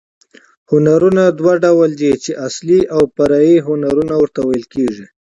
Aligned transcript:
هنرونه 0.71 1.23
دوه 1.39 1.53
ډول 1.65 1.89
دي، 1.99 2.11
چي 2.23 2.31
اصلي 2.47 2.79
او 2.95 3.01
فرعي 3.15 3.55
هنرونه 3.67 4.13
ورته 4.17 4.39
ویل 4.43 4.65
کېږي. 4.73 5.05